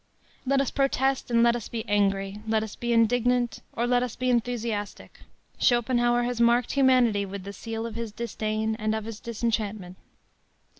Let 0.47 0.61
us 0.61 0.71
protest 0.71 1.29
and 1.29 1.43
let 1.43 1.55
us 1.55 1.67
be 1.67 1.87
angry, 1.87 2.39
let 2.47 2.63
us 2.63 2.75
be 2.75 2.91
indignant, 2.91 3.61
or 3.73 3.85
let 3.85 4.01
us 4.01 4.15
be 4.15 4.31
enthusiastic, 4.31 5.19
Schopenhauer 5.59 6.23
has 6.23 6.41
marked 6.41 6.71
humanity 6.71 7.23
with 7.23 7.43
the 7.43 7.53
seal 7.53 7.85
of 7.85 7.93
his 7.93 8.11
disdain 8.11 8.73
and 8.79 8.95
of 8.95 9.05
his 9.05 9.19
disenchantment. 9.19 9.97